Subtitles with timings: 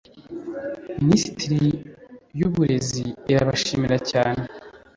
[1.03, 1.61] minisiteri
[2.39, 4.43] y'uburezi irabashimira cyane